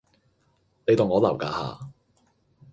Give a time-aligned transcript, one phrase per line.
[0.87, 1.79] 你當我流架吓